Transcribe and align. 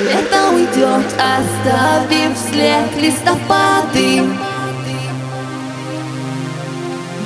уйдет, 0.00 1.06
оставив 1.16 2.36
след 2.50 3.02
листопады. 3.02 4.22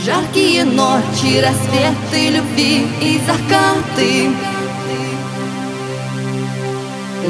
Жаркие 0.01 0.65
ночи, 0.65 1.41
рассветы 1.41 2.31
любви 2.31 2.89
и 3.01 3.21
закаты. 3.27 4.31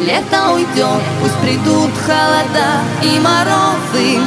Лето 0.06 0.52
уйдет, 0.52 1.02
пусть 1.20 1.38
придут 1.38 1.90
холода 2.06 2.80
и 3.02 3.18
морозы. 3.18 4.20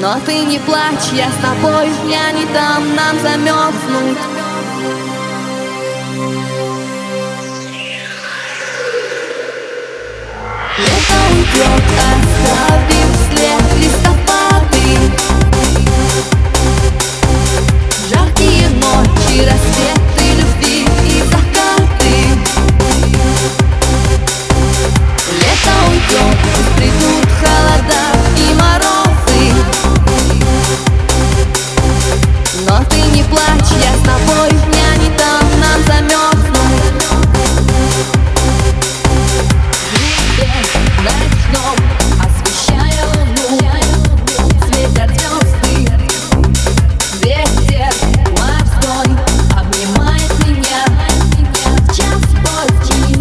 Но 0.00 0.18
ты 0.26 0.44
не 0.44 0.58
плачь, 0.58 1.12
я 1.12 1.28
с 1.28 1.36
тобой, 1.42 1.90
я 2.08 2.32
не 2.32 2.44
дам 2.52 2.94
нам 2.94 3.18
замерзнуть 3.20 4.41
не 33.22 33.28
плачь, 33.28 33.72
я 33.80 33.94
с 33.94 34.00
тобой, 34.00 34.50
я 34.72 34.96
не 34.96 35.10
дам 35.16 35.60
нам 35.60 35.82
замерзнуть 35.84 36.52
Ночном, 41.02 41.76
освещая 42.20 43.04
луну 43.06 43.58
Светят 44.66 45.10
звезды 45.10 45.74
Ветер 47.22 47.92
морской 48.30 49.10
обнимает 49.58 50.30
меня 50.46 50.82
В 51.42 51.96
час 51.96 52.22
поззи 52.42 53.16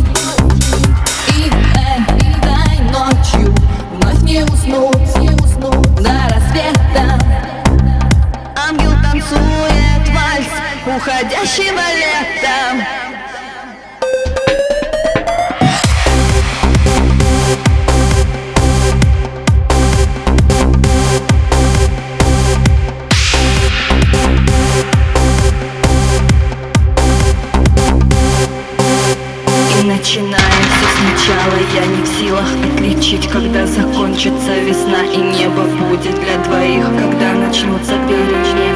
И 1.27 1.51
этой 1.73 2.79
ночью 2.91 3.53
вновь 3.93 4.21
не 4.21 4.43
уснуть, 4.43 5.17
не 5.17 5.29
уснуть 5.29 5.95
До 5.95 6.13
рассвета 6.29 7.21
танцует 9.31 9.90
уходящего 10.85 11.79
лета. 11.95 12.85
И 29.79 29.83
начиная 29.83 30.39
все 30.39 30.87
сначала. 30.97 31.59
Я 31.73 31.85
не 31.85 32.03
в 32.03 32.07
силах 32.07 32.47
отличить 32.75 33.27
Когда 33.29 33.65
закончится 33.65 34.59
весна 34.59 35.03
И 35.03 35.17
небо 35.17 35.63
будет 35.63 36.19
для 36.19 36.37
двоих. 36.43 36.85
Когда 36.85 37.33
начнутся 37.33 37.93
перечни 38.07 38.70